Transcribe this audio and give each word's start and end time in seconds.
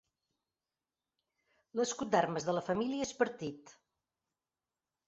L'escut 1.81 2.13
d'armes 2.17 2.49
de 2.49 2.57
la 2.59 2.65
família 2.71 3.07
és 3.11 3.17
partit. 3.21 3.79